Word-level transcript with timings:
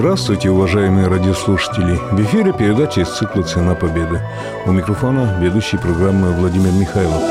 Здравствуйте, 0.00 0.48
уважаемые 0.48 1.08
радиослушатели! 1.08 1.94
В 2.12 2.22
эфире 2.22 2.54
передача 2.54 3.02
из 3.02 3.08
цикла 3.08 3.42
«Цена 3.42 3.74
победы». 3.74 4.18
У 4.64 4.72
микрофона 4.72 5.38
ведущий 5.42 5.76
программы 5.76 6.32
Владимир 6.32 6.72
Михайлов. 6.72 7.22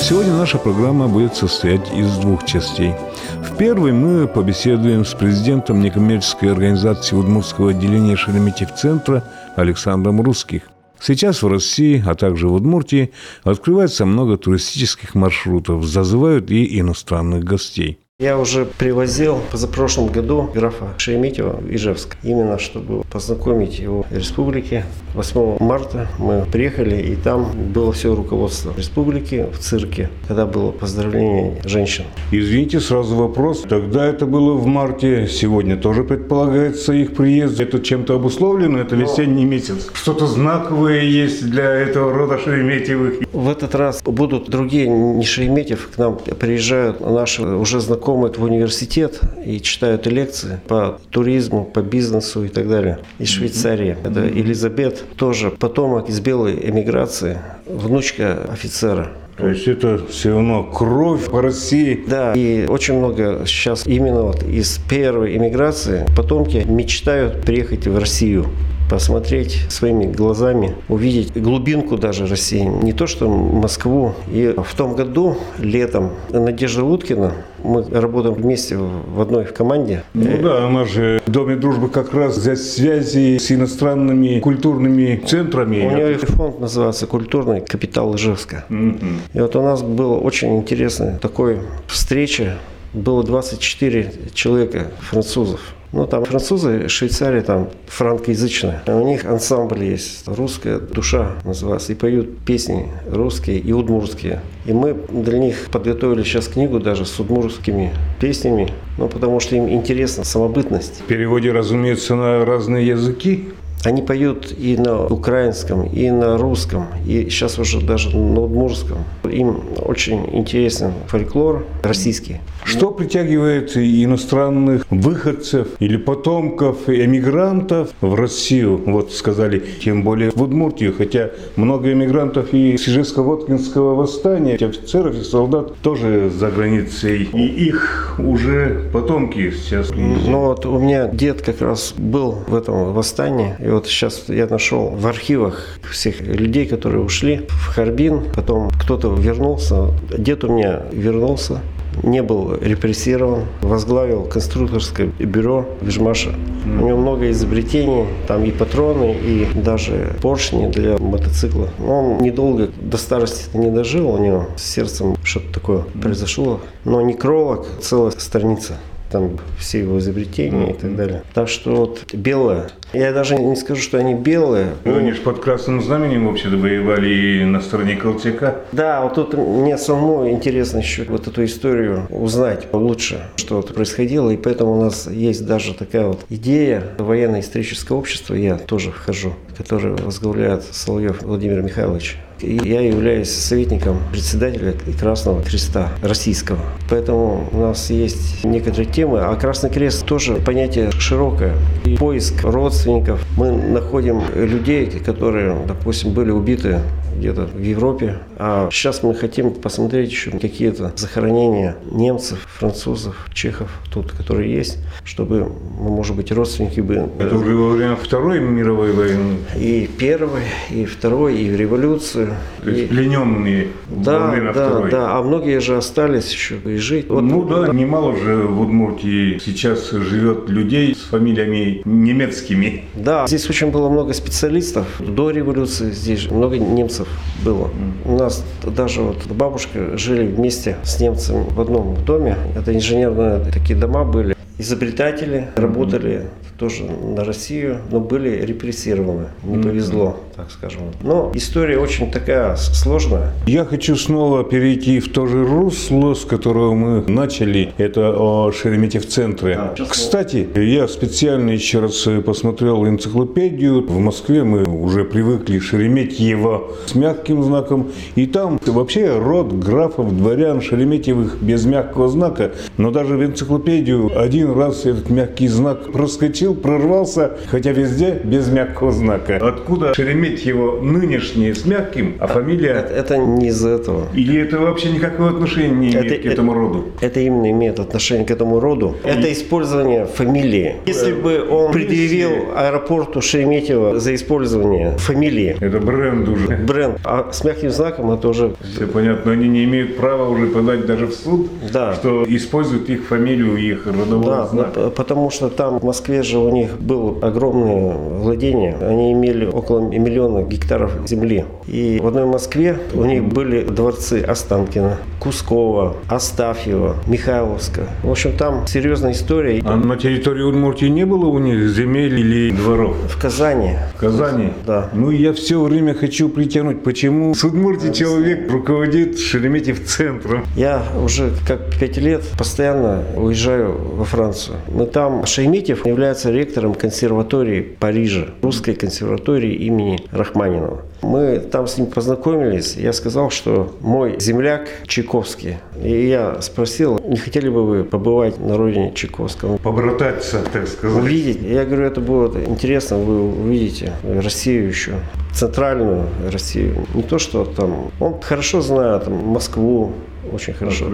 Сегодня 0.00 0.34
наша 0.34 0.58
программа 0.58 1.08
будет 1.08 1.34
состоять 1.34 1.92
из 1.92 2.16
двух 2.18 2.46
частей. 2.46 2.94
В 3.42 3.56
первой 3.56 3.90
мы 3.90 4.28
побеседуем 4.28 5.04
с 5.04 5.14
президентом 5.14 5.80
некоммерческой 5.80 6.52
организации 6.52 7.16
Удмуртского 7.16 7.70
отделения 7.70 8.14
Шереметьев-центра 8.14 9.24
Александром 9.56 10.20
Русских. 10.20 10.62
Сейчас 11.00 11.42
в 11.42 11.48
России, 11.48 12.00
а 12.06 12.14
также 12.14 12.46
в 12.46 12.54
Удмуртии 12.54 13.10
открывается 13.42 14.06
много 14.06 14.36
туристических 14.36 15.16
маршрутов, 15.16 15.84
зазывают 15.84 16.52
и 16.52 16.78
иностранных 16.78 17.42
гостей. 17.42 17.98
Я 18.24 18.38
уже 18.38 18.64
привозил 18.64 19.38
позапрошлом 19.52 20.06
году 20.06 20.48
графа 20.54 20.94
Шереметьева 20.96 21.58
в 21.60 21.70
Ижевск, 21.70 22.16
именно 22.22 22.58
чтобы 22.58 23.04
познакомить 23.12 23.78
его 23.78 24.06
республике. 24.10 24.86
8 25.12 25.58
марта 25.60 26.08
мы 26.18 26.46
приехали, 26.50 26.96
и 26.96 27.16
там 27.16 27.50
было 27.74 27.92
все 27.92 28.14
руководство 28.14 28.72
республики 28.78 29.46
в 29.52 29.58
цирке, 29.58 30.08
когда 30.26 30.46
было 30.46 30.70
поздравление 30.70 31.60
женщин. 31.66 32.04
Извините, 32.32 32.80
сразу 32.80 33.14
вопрос. 33.14 33.62
Тогда 33.68 34.06
это 34.06 34.24
было 34.24 34.54
в 34.54 34.64
марте, 34.64 35.28
сегодня 35.28 35.76
тоже 35.76 36.02
предполагается 36.02 36.94
их 36.94 37.14
приезд. 37.14 37.60
Это 37.60 37.78
чем-то 37.78 38.14
обусловлено? 38.14 38.78
Это 38.78 38.96
весенний 38.96 39.44
месяц? 39.44 39.90
Что-то 39.92 40.26
знаковое 40.26 41.02
есть 41.02 41.50
для 41.50 41.70
этого 41.70 42.10
рода 42.10 42.38
Шереметьевых? 42.38 43.16
В 43.34 43.50
этот 43.50 43.74
раз 43.74 44.02
будут 44.02 44.48
другие, 44.48 44.88
не 44.88 45.26
Шереметьев, 45.26 45.90
к 45.94 45.98
нам 45.98 46.16
приезжают 46.16 47.00
наши 47.00 47.42
уже 47.42 47.80
знакомые 47.80 48.13
знакомые 48.14 48.32
в 48.32 48.42
университет 48.42 49.20
и 49.44 49.60
читают 49.60 50.06
лекции 50.06 50.60
по 50.68 50.98
туризму, 51.10 51.64
по 51.64 51.82
бизнесу 51.82 52.44
и 52.44 52.48
так 52.48 52.68
далее. 52.68 52.98
Из 53.18 53.28
Швейцарии. 53.28 53.96
Это 54.04 54.28
Элизабет, 54.28 55.04
тоже 55.16 55.50
потомок 55.50 56.08
из 56.08 56.20
белой 56.20 56.54
эмиграции, 56.70 57.38
внучка 57.66 58.44
офицера. 58.52 59.08
То 59.36 59.48
есть 59.48 59.66
это 59.66 60.00
все 60.08 60.30
равно 60.30 60.62
кровь 60.62 61.28
по 61.28 61.42
России. 61.42 62.04
Да, 62.06 62.34
и 62.34 62.66
очень 62.66 62.94
много 62.94 63.42
сейчас 63.46 63.84
именно 63.84 64.22
вот 64.22 64.44
из 64.44 64.78
первой 64.88 65.36
эмиграции 65.36 66.06
потомки 66.16 66.64
мечтают 66.68 67.42
приехать 67.42 67.88
в 67.88 67.98
Россию 67.98 68.46
посмотреть 68.88 69.62
своими 69.68 70.04
глазами, 70.06 70.74
увидеть 70.88 71.32
глубинку 71.34 71.96
даже 71.96 72.26
России. 72.26 72.62
Не 72.62 72.92
то, 72.92 73.06
что 73.06 73.28
Москву. 73.28 74.14
И 74.32 74.54
в 74.56 74.74
том 74.74 74.94
году, 74.94 75.36
летом, 75.58 76.10
Надежда 76.30 76.84
Уткина, 76.84 77.32
мы 77.62 77.82
работаем 77.90 78.34
вместе 78.34 78.76
в 78.76 79.20
одной 79.20 79.46
команде. 79.46 80.04
Ну 80.12 80.38
да, 80.42 80.66
она 80.66 80.84
же 80.84 81.20
в 81.26 81.30
Доме 81.30 81.56
дружбы 81.56 81.88
как 81.88 82.12
раз 82.12 82.36
за 82.36 82.56
связи 82.56 83.38
с 83.38 83.50
иностранными 83.50 84.40
культурными 84.40 85.22
центрами. 85.26 85.86
У 85.86 85.90
нее 85.90 86.18
фонд 86.18 86.60
называется 86.60 87.06
«Культурный 87.06 87.60
капитал 87.60 88.14
Ижевска». 88.14 88.64
Угу. 88.68 89.06
И 89.34 89.40
вот 89.40 89.56
у 89.56 89.62
нас 89.62 89.82
была 89.82 90.18
очень 90.18 90.56
интересная 90.56 91.18
такой 91.18 91.60
встреча. 91.86 92.58
Было 92.92 93.24
24 93.24 94.12
человека, 94.34 94.92
французов. 95.00 95.60
Ну, 95.94 96.06
там 96.08 96.24
французы, 96.24 96.88
Швейцария, 96.88 97.42
там 97.42 97.68
франкоязычная. 97.86 98.82
У 98.88 99.06
них 99.06 99.24
ансамбль 99.24 99.84
есть, 99.84 100.26
русская 100.26 100.80
душа 100.80 101.32
называется, 101.44 101.92
и 101.92 101.94
поют 101.94 102.40
песни 102.40 102.88
русские 103.08 103.58
и 103.58 103.72
удмурские. 103.72 104.40
И 104.66 104.72
мы 104.72 104.96
для 105.08 105.38
них 105.38 105.68
подготовили 105.70 106.24
сейчас 106.24 106.48
книгу 106.48 106.80
даже 106.80 107.06
с 107.06 107.20
удмурскими 107.20 107.92
песнями, 108.20 108.72
ну, 108.98 109.06
потому 109.06 109.38
что 109.38 109.54
им 109.54 109.68
интересна 109.68 110.24
самобытность. 110.24 111.02
В 111.02 111.04
переводе, 111.04 111.52
разумеется, 111.52 112.16
на 112.16 112.44
разные 112.44 112.88
языки. 112.88 113.50
Они 113.84 114.00
поют 114.02 114.52
и 114.58 114.76
на 114.76 115.06
украинском, 115.06 115.84
и 115.84 116.10
на 116.10 116.38
русском, 116.38 116.86
и 117.06 117.28
сейчас 117.28 117.58
уже 117.58 117.80
даже 117.80 118.16
на 118.16 118.40
удмурском. 118.40 118.98
Им 119.30 119.60
очень 119.82 120.26
интересен 120.32 120.92
фольклор 121.06 121.66
российский. 121.82 122.40
Что 122.64 122.90
притягивает 122.90 123.76
иностранных 123.76 124.86
выходцев 124.88 125.68
или 125.80 125.98
потомков 125.98 126.88
эмигрантов 126.88 127.90
в 128.00 128.14
Россию? 128.14 128.80
Вот 128.86 129.12
сказали, 129.12 129.62
тем 129.82 130.02
более 130.02 130.30
в 130.30 130.42
Удмуртию, 130.42 130.94
хотя 130.96 131.30
много 131.56 131.92
эмигрантов 131.92 132.54
и 132.54 132.78
с 132.78 132.88
Ижевско-Воткинского 132.88 133.94
восстания, 133.94 134.54
офицеров 134.54 135.14
и 135.14 135.22
солдат 135.22 135.76
тоже 135.82 136.30
за 136.30 136.50
границей. 136.50 137.28
И 137.34 137.66
их 137.66 138.14
уже 138.18 138.88
потомки 138.92 139.50
сейчас 139.50 139.90
Ну 139.90 140.40
вот 140.40 140.64
у 140.64 140.78
меня 140.78 141.08
дед 141.08 141.42
как 141.42 141.60
раз 141.60 141.94
был 141.98 142.38
в 142.46 142.54
этом 142.54 142.94
восстании, 142.94 143.56
и 143.58 143.68
вот 143.74 143.86
сейчас 143.86 144.24
я 144.28 144.46
нашел 144.46 144.90
в 144.90 145.06
архивах 145.06 145.78
всех 145.90 146.20
людей, 146.20 146.66
которые 146.66 147.02
ушли 147.02 147.46
в 147.48 147.66
Харбин, 147.74 148.32
потом 148.34 148.70
кто-то 148.70 149.12
вернулся. 149.12 149.88
Дед 150.16 150.44
у 150.44 150.48
меня 150.48 150.82
вернулся, 150.92 151.60
не 152.02 152.22
был 152.22 152.54
репрессирован, 152.54 153.46
возглавил 153.62 154.24
конструкторское 154.24 155.08
бюро 155.18 155.66
Вижмаша. 155.80 156.34
У 156.64 156.86
него 156.86 156.98
много 156.98 157.30
изобретений, 157.30 158.06
там 158.26 158.44
и 158.44 158.50
патроны, 158.50 159.12
и 159.12 159.46
даже 159.54 160.16
поршни 160.22 160.68
для 160.68 160.96
мотоцикла. 160.96 161.68
Он 161.84 162.18
недолго 162.18 162.70
до 162.80 162.96
старости 162.96 163.54
не 163.56 163.70
дожил, 163.70 164.08
у 164.08 164.18
него 164.18 164.46
с 164.56 164.62
сердцем 164.62 165.16
что-то 165.24 165.52
такое 165.52 165.84
произошло. 166.00 166.60
Но 166.84 167.02
некролог, 167.02 167.66
целая 167.80 168.12
страница 168.12 168.74
там 169.14 169.38
все 169.60 169.78
его 169.78 170.00
изобретения 170.00 170.72
и 170.72 170.74
так 170.74 170.96
далее. 170.96 171.22
Так 171.34 171.48
что 171.48 171.76
вот 171.76 172.12
белое. 172.12 172.70
Я 172.92 173.12
даже 173.12 173.36
не 173.36 173.54
скажу, 173.54 173.80
что 173.80 173.96
они 173.96 174.14
белые. 174.14 174.72
Ну, 174.84 174.96
они 174.96 175.12
же 175.12 175.20
под 175.20 175.38
красным 175.38 175.80
знаменем 175.80 176.26
вообще-то 176.26 176.56
воевали 176.56 177.08
и 177.42 177.44
на 177.44 177.60
стороне 177.60 177.94
Колчака. 177.94 178.62
Да, 178.72 179.02
вот 179.02 179.14
тут 179.14 179.34
мне 179.34 179.78
самому 179.78 180.28
интересно 180.28 180.78
еще 180.78 181.04
вот 181.04 181.28
эту 181.28 181.44
историю 181.44 182.08
узнать 182.10 182.66
лучше, 182.72 183.22
что 183.36 183.56
вот 183.56 183.72
происходило. 183.72 184.30
И 184.30 184.36
поэтому 184.36 184.72
у 184.72 184.82
нас 184.82 185.06
есть 185.06 185.46
даже 185.46 185.74
такая 185.74 186.06
вот 186.06 186.20
идея 186.28 186.82
военно-историческое 186.98 187.94
общество, 187.94 188.34
я 188.34 188.56
тоже 188.56 188.90
вхожу, 188.90 189.34
которое 189.56 189.94
возглавляет 189.94 190.64
Соловьев 190.64 191.22
Владимир 191.22 191.62
Михайлович. 191.62 192.18
И 192.44 192.68
я 192.68 192.82
являюсь 192.82 193.30
советником 193.30 193.98
председателя 194.12 194.74
Красного 195.00 195.42
Креста 195.42 195.92
Российского. 196.02 196.58
Поэтому 196.90 197.48
у 197.52 197.58
нас 197.58 197.90
есть 197.90 198.44
некоторые 198.44 198.86
темы. 198.86 199.20
А 199.20 199.34
Красный 199.36 199.70
Крест 199.70 200.04
тоже 200.04 200.36
понятие 200.36 200.90
широкое. 200.92 201.54
И 201.84 201.96
поиск 201.96 202.44
родственников. 202.44 203.24
Мы 203.36 203.52
находим 203.52 204.22
людей, 204.34 204.86
которые, 204.86 205.56
допустим, 205.66 206.12
были 206.12 206.30
убиты 206.30 206.80
где-то 207.16 207.46
в 207.46 207.62
Европе. 207.62 208.18
А 208.36 208.68
сейчас 208.70 209.02
мы 209.02 209.14
хотим 209.14 209.52
посмотреть 209.52 210.10
еще 210.10 210.30
какие-то 210.32 210.92
захоронения 210.96 211.76
немцев, 211.90 212.46
французов, 212.58 213.28
чехов 213.32 213.70
тут, 213.92 214.12
которые 214.12 214.52
есть, 214.52 214.78
чтобы, 215.04 215.48
может 215.78 216.16
быть, 216.16 216.32
родственники 216.32 216.80
бы... 216.80 217.08
Это 217.18 217.36
уже 217.36 217.54
во 217.54 217.70
время 217.70 217.96
Второй 217.96 218.40
мировой 218.40 218.92
войны? 218.92 219.36
И 219.56 219.88
Первой, 219.98 220.42
и 220.70 220.84
Второй, 220.84 221.36
и 221.36 221.48
в 221.50 221.56
революцию. 221.56 222.33
То 222.62 222.70
есть 222.70 222.84
и... 222.84 222.86
плененные 222.86 223.68
да, 223.88 224.30
время 224.30 224.52
да, 224.52 224.68
Второй? 224.68 224.90
Да, 224.90 225.16
а 225.16 225.22
многие 225.22 225.60
же 225.60 225.76
остались 225.76 226.32
еще 226.32 226.56
и 226.64 226.76
жить. 226.76 227.08
Вот, 227.08 227.22
ну 227.22 227.42
да, 227.44 227.72
немало 227.72 228.16
же 228.16 228.36
в 228.36 228.60
Удмуртии 228.60 229.38
сейчас 229.44 229.90
живет 229.90 230.48
людей 230.48 230.94
с 230.94 231.08
фамилиями 231.08 231.82
немецкими. 231.84 232.84
Да, 232.94 233.26
здесь 233.26 233.48
очень 233.48 233.70
было 233.70 233.88
много 233.88 234.12
специалистов. 234.12 234.86
До 235.00 235.30
революции 235.30 235.90
здесь 235.90 236.30
много 236.30 236.58
немцев 236.58 237.08
было. 237.44 237.70
У 238.04 238.16
нас 238.16 238.44
даже 238.64 239.02
вот 239.02 239.26
бабушка 239.26 239.96
жили 239.96 240.26
вместе 240.26 240.76
с 240.82 241.00
немцем 241.00 241.44
в 241.44 241.60
одном 241.60 241.96
доме. 242.04 242.36
Это 242.56 242.74
инженерные 242.74 243.40
такие 243.52 243.78
дома 243.78 244.04
были. 244.04 244.34
Изобретатели 244.56 245.48
работали 245.56 246.26
тоже 246.58 246.84
на 246.84 247.24
Россию, 247.24 247.80
но 247.90 248.00
были 248.00 248.44
репрессированы. 248.44 249.28
Не 249.42 249.62
повезло, 249.62 250.16
так 250.36 250.50
скажем. 250.50 250.82
Но 251.02 251.32
история 251.34 251.78
очень 251.78 252.10
такая 252.10 252.56
сложная. 252.56 253.32
Я 253.46 253.64
хочу 253.64 253.96
снова 253.96 254.44
перейти 254.44 255.00
в 255.00 255.12
то 255.12 255.26
же 255.26 255.44
русло, 255.44 256.14
с 256.14 256.24
которого 256.24 256.74
мы 256.74 257.02
начали. 257.10 257.72
Это 257.78 258.14
о 258.16 258.52
Шереметьев-центре. 258.52 259.54
А, 259.56 259.74
Кстати, 259.88 260.46
я 260.56 260.86
специально 260.88 261.50
еще 261.50 261.80
раз 261.80 262.06
посмотрел 262.24 262.86
энциклопедию. 262.86 263.82
В 263.86 263.98
Москве 263.98 264.44
мы 264.44 264.62
уже 264.64 265.04
привыкли 265.04 265.58
Шереметьево 265.58 266.68
с 266.86 266.94
мягким 266.94 267.42
знаком. 267.42 267.90
И 268.14 268.26
там 268.26 268.60
вообще 268.64 269.18
род 269.18 269.52
графов, 269.52 270.16
дворян 270.16 270.60
Шереметьевых 270.60 271.40
без 271.40 271.64
мягкого 271.64 272.08
знака. 272.08 272.52
Но 272.76 272.90
даже 272.90 273.16
в 273.16 273.24
энциклопедию 273.24 274.10
один 274.18 274.52
раз 274.52 274.86
этот 274.86 275.10
мягкий 275.10 275.48
знак 275.48 275.90
проскочил 275.92 276.43
проскочил, 276.44 276.54
прорвался, 276.54 277.30
хотя 277.50 277.72
везде 277.72 278.20
без 278.24 278.48
мягкого 278.48 278.92
знака. 278.92 279.36
Откуда 279.40 279.94
Шереметьево 279.94 280.80
нынешнее 280.80 281.54
с 281.54 281.64
мягким, 281.64 282.14
а 282.20 282.26
фамилия... 282.26 282.70
Это, 282.70 282.94
это 282.94 283.16
не 283.18 283.48
из-за 283.48 283.70
этого. 283.70 284.06
Или 284.14 284.40
это 284.42 284.58
вообще 284.58 284.90
никакого 284.92 285.30
отношения 285.30 285.70
не 285.70 285.90
имеет 285.92 286.12
Это- 286.12 286.22
к 286.22 286.26
этому 286.32 286.54
роду? 286.54 286.84
Это 287.00 287.20
именно 287.20 287.50
имеет 287.50 287.78
отношение 287.80 288.26
к 288.26 288.30
этому 288.30 288.60
роду. 288.60 288.94
Это 289.04 289.32
использование 289.32 290.06
фамилии. 290.06 290.76
Если 290.86 291.12
бы 291.12 291.46
он 291.50 291.72
предъявил 291.72 292.30
аэропорту 292.56 293.20
Шереметьево 293.20 293.98
за 293.98 294.14
использование 294.14 294.96
фамилии, 294.98 295.56
Это 295.60 295.80
бренд 295.80 296.28
уже. 296.28 296.56
бренд, 296.56 296.98
а 297.04 297.30
с 297.32 297.44
мягким 297.44 297.70
знаком 297.70 298.10
это 298.10 298.28
уже 298.28 298.54
Все 298.74 298.86
понятно, 298.86 299.32
они 299.32 299.48
не 299.48 299.64
имеют 299.64 299.96
права 299.96 300.28
уже 300.28 300.46
подать 300.46 300.86
даже 300.86 301.06
в 301.06 301.14
суд, 301.14 301.48
Да. 301.72 301.94
что 301.94 302.24
используют 302.28 302.88
их 302.90 303.04
фамилию, 303.04 303.56
их 303.56 303.86
родовой 303.86 304.26
Да, 304.26 304.46
знак. 304.46 304.94
потому 304.94 305.30
что 305.30 305.48
там 305.48 305.78
в 305.78 305.84
Москве 305.84 306.22
же 306.22 306.33
у 306.38 306.50
них 306.50 306.78
было 306.80 307.16
огромное 307.26 307.94
владение. 307.94 308.76
Они 308.80 309.12
имели 309.12 309.46
около 309.46 309.80
миллиона 309.80 310.42
гектаров 310.42 310.92
земли. 311.06 311.44
И 311.66 311.98
в 312.02 312.06
одной 312.06 312.26
Москве 312.26 312.78
у 312.94 313.04
них 313.04 313.24
были 313.24 313.62
дворцы 313.62 314.22
Останкина, 314.22 314.98
Кускова, 315.20 315.96
Астафьева, 316.08 316.96
Михайловска. 317.06 317.82
В 318.02 318.10
общем, 318.10 318.36
там 318.36 318.66
серьезная 318.66 319.12
история. 319.12 319.62
А 319.64 319.76
на 319.76 319.96
территории 319.96 320.42
Удмуртии 320.42 320.86
не 320.86 321.06
было 321.06 321.26
у 321.26 321.38
них 321.38 321.68
земель 321.68 322.18
или 322.20 322.50
дворов? 322.50 322.96
В 323.08 323.20
Казани 323.20 323.76
В 323.94 324.00
Казани? 324.00 324.52
Да. 324.66 324.90
Ну, 324.92 325.10
я 325.10 325.32
все 325.32 325.60
время 325.60 325.94
хочу 325.94 326.28
притянуть, 326.28 326.82
почему 326.82 327.34
с 327.34 327.44
Удмуртии 327.44 327.92
человек 327.92 328.50
руководит 328.50 329.18
Шереметьев 329.18 329.84
центром. 329.86 330.44
Я 330.56 330.82
уже 331.02 331.30
как 331.46 331.74
пять 331.78 331.96
лет 331.96 332.22
постоянно 332.38 333.02
уезжаю 333.16 333.76
во 333.96 334.04
Францию. 334.04 334.58
Мы 334.68 334.86
там, 334.86 335.24
Шереметьев 335.26 335.86
является 335.86 336.23
ректором 336.30 336.74
консерватории 336.74 337.60
Парижа, 337.60 338.26
русской 338.42 338.74
консерватории 338.74 339.54
имени 339.54 340.00
Рахманинова. 340.10 340.82
Мы 341.02 341.38
там 341.38 341.66
с 341.66 341.76
ним 341.76 341.86
познакомились. 341.86 342.76
Я 342.76 342.92
сказал, 342.92 343.30
что 343.30 343.74
мой 343.80 344.18
земляк 344.18 344.68
Чайковский. 344.86 345.56
И 345.82 346.06
я 346.06 346.40
спросил, 346.40 346.98
не 347.06 347.16
хотели 347.16 347.48
бы 347.48 347.66
вы 347.66 347.84
побывать 347.84 348.38
на 348.38 348.56
родине 348.56 348.92
Чайковского? 348.94 349.58
Побрататься, 349.58 350.40
так 350.52 350.66
сказать. 350.66 350.96
Увидеть. 350.96 351.42
Я 351.42 351.64
говорю, 351.64 351.84
это 351.86 352.00
будет 352.00 352.48
интересно, 352.48 352.96
вы 352.96 353.28
увидите 353.28 353.92
Россию 354.02 354.68
еще, 354.68 354.92
центральную 355.32 356.06
Россию. 356.30 356.86
Не 356.94 357.02
то, 357.02 357.18
что 357.18 357.44
там... 357.44 357.90
Он 358.00 358.20
хорошо 358.20 358.60
знает 358.60 359.04
там, 359.04 359.14
Москву, 359.14 359.92
очень 360.32 360.54
хорошо. 360.54 360.86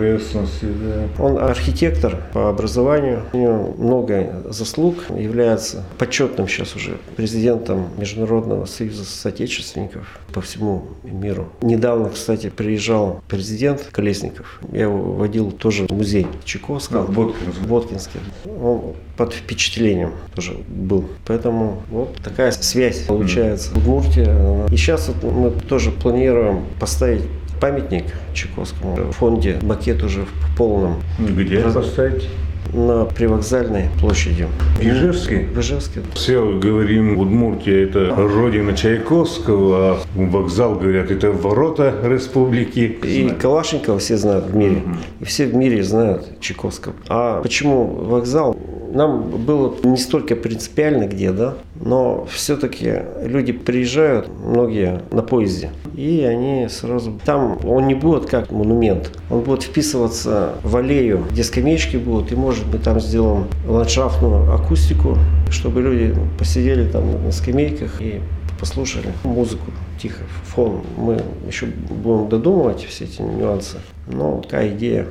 Да. 0.63 1.23
Он 1.23 1.39
архитектор 1.39 2.17
по 2.33 2.49
образованию, 2.49 3.25
у 3.33 3.37
него 3.37 3.75
много 3.79 4.43
заслуг, 4.49 4.97
является 5.17 5.85
почетным 5.99 6.49
сейчас 6.49 6.75
уже 6.77 6.99
президентом 7.17 7.89
Международного 7.99 8.65
союза 8.67 9.05
соотечественников 9.05 10.21
по 10.33 10.41
всему 10.41 10.85
миру. 11.03 11.49
Недавно, 11.63 12.09
кстати, 12.11 12.51
приезжал 12.51 13.21
президент 13.29 13.89
Колесников. 13.93 14.61
Я 14.73 14.83
его 14.83 15.13
водил 15.13 15.51
тоже 15.51 15.87
в 15.87 15.91
музей 15.93 16.27
Чайковского. 16.45 17.03
А, 17.03 17.07
в 17.07 17.11
Боткинске. 17.13 17.51
В 17.61 17.67
Боткинске. 17.67 18.19
Он 18.63 18.95
под 19.17 19.33
впечатлением 19.35 20.13
тоже 20.35 20.55
был. 20.69 21.07
Поэтому 21.27 21.83
вот 21.91 22.17
такая 22.23 22.51
связь 22.53 23.01
получается. 23.01 23.73
Удмуртия. 23.77 24.31
она- 24.31 24.67
И 24.67 24.77
сейчас 24.77 25.09
вот 25.09 25.33
мы 25.33 25.51
тоже 25.51 25.91
планируем 25.91 26.65
поставить 26.79 27.23
памятник 27.61 28.05
Чайковскому 28.35 28.97
в 28.97 29.13
фонде. 29.13 29.59
Макет 29.63 30.03
уже 30.03 30.23
в 30.25 30.57
полном 30.57 31.03
Где 31.19 31.63
Раз- 31.63 31.75
поставить? 31.75 32.29
на 32.73 33.05
привокзальной 33.05 33.87
площади. 34.01 34.47
В 34.79 34.83
Ижевске? 34.83 35.49
В 35.53 35.59
Ижевске. 35.59 36.03
Все 36.15 36.57
говорим, 36.57 37.19
Удмуртия 37.19 37.85
это 37.85 38.15
родина 38.15 38.77
Чайковского, 38.77 39.77
а 39.95 39.99
вокзал, 40.15 40.77
говорят, 40.77 41.11
это 41.11 41.33
ворота 41.33 41.93
республики. 42.05 42.97
И 43.03 43.29
Калашникова 43.31 43.99
все 43.99 44.17
знают 44.17 44.47
в 44.47 44.55
мире. 44.55 44.83
И 45.21 45.25
все 45.25 45.47
в 45.47 45.55
мире 45.57 45.83
знают 45.83 46.39
Чайковского. 46.41 46.95
А 47.09 47.43
почему 47.43 47.87
вокзал? 47.87 48.57
Нам 48.93 49.23
было 49.31 49.75
не 49.83 49.97
столько 49.97 50.37
принципиально 50.37 51.07
где, 51.09 51.33
да, 51.33 51.55
но 51.81 52.27
все-таки 52.31 53.03
люди 53.23 53.53
приезжают, 53.53 54.29
многие 54.29 55.03
на 55.11 55.23
поезде, 55.23 55.71
и 55.97 56.23
они 56.23 56.69
сразу... 56.69 57.19
Там 57.25 57.59
он 57.65 57.87
не 57.87 57.95
будет 57.95 58.27
как 58.27 58.51
монумент, 58.53 59.19
он 59.31 59.41
будет 59.41 59.63
вписываться 59.63 60.55
в 60.63 60.77
аллею, 60.77 61.25
где 61.31 61.43
скамеечки 61.43 61.97
будут, 61.97 62.33
и 62.33 62.37
может 62.37 62.67
быть 62.67 62.83
там 62.83 63.01
сделаем 63.01 63.47
ландшафтную 63.67 64.55
акустику, 64.55 65.17
чтобы 65.51 65.81
люди 65.81 66.15
посидели 66.39 66.87
там 66.89 67.25
на 67.25 67.33
скамейках 67.33 68.01
и 68.01 68.21
послушали 68.59 69.09
музыку 69.25 69.71
тихо, 70.01 70.23
фон. 70.45 70.83
Мы 70.97 71.23
еще 71.47 71.67
будем 71.67 72.29
додумывать 72.29 72.85
все 72.85 73.05
эти 73.05 73.23
нюансы, 73.23 73.79
но 74.07 74.41
такая 74.43 74.69
идея. 74.71 75.07